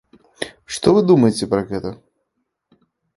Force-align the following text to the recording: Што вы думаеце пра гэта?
Што 0.77 0.87
вы 0.95 1.03
думаеце 1.11 1.47
пра 1.51 1.61
гэта? 1.73 1.89